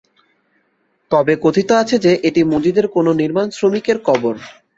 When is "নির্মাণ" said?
3.21-3.47